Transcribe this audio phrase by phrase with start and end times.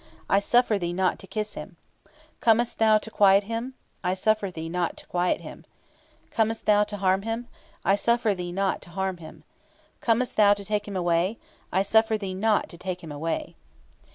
[0.27, 1.75] I suffer thee not to kiss him;
[2.39, 3.75] Comest thou to quiet him?
[4.03, 5.63] I suffer thee not to quiet him;
[6.31, 7.47] Comest thou to harm him?
[7.85, 9.43] I suffer thee not to harm him;
[9.99, 11.37] Comest thou to take him away?
[11.71, 13.55] I suffer thee not to take him away."